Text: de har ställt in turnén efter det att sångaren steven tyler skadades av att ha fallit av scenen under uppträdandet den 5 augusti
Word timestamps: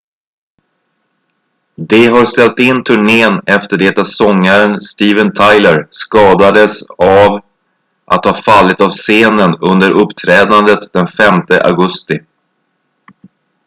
de 1.75 2.07
har 2.13 2.25
ställt 2.25 2.59
in 2.59 2.83
turnén 2.83 3.41
efter 3.45 3.77
det 3.77 3.97
att 3.99 4.07
sångaren 4.07 4.81
steven 4.81 5.31
tyler 5.33 5.87
skadades 5.91 6.83
av 6.97 7.39
att 8.05 8.25
ha 8.25 8.33
fallit 8.33 8.81
av 8.81 8.89
scenen 8.89 9.55
under 9.61 9.91
uppträdandet 9.95 10.93
den 10.93 11.07
5 11.07 11.33
augusti 11.63 12.19